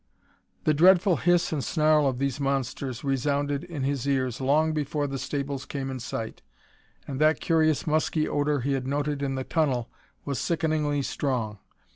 The 0.63 0.73
dreadful 0.73 1.17
hiss 1.17 1.53
and 1.53 1.63
snarl 1.63 2.07
of 2.07 2.17
these 2.17 2.39
monsters 2.39 3.03
resounded 3.03 3.63
in 3.63 3.83
his 3.83 4.07
ears 4.07 4.41
long 4.41 4.73
before 4.73 5.05
the 5.05 5.19
stables 5.19 5.63
came 5.63 5.91
in 5.91 5.99
sight, 5.99 6.41
and 7.07 7.21
that 7.21 7.39
curious 7.39 7.85
musky 7.85 8.27
odor 8.27 8.61
he 8.61 8.73
had 8.73 8.87
noted 8.87 9.21
in 9.21 9.35
the 9.35 9.43
tunnel 9.43 9.91
was 10.25 10.39
sickeningly 10.39 11.03
strong. 11.03 11.59